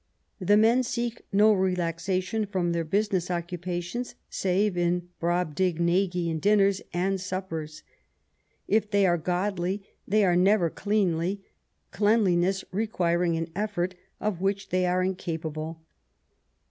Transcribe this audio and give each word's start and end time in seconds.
The 0.39 0.57
men 0.57 0.81
seek 0.81 1.21
no 1.31 1.53
relaxation 1.53 2.47
from 2.47 2.71
their 2.71 2.83
business 2.83 3.29
occupations 3.29 4.15
save 4.31 4.75
in 4.75 5.09
Brobdignagian 5.21 6.39
dinners 6.41 6.81
and 6.91 7.21
suppers. 7.21 7.83
If 8.67 8.89
they 8.89 9.05
are 9.05 9.19
godly, 9.19 9.87
they 10.07 10.25
are 10.25 10.35
never 10.35 10.71
cleanly, 10.71 11.43
cleanliness 11.91 12.65
requiring 12.71 13.37
an 13.37 13.51
effort 13.55 13.93
of 14.19 14.41
which 14.41 14.69
they 14.69 14.87
are 14.87 15.03
incapable. 15.03 15.83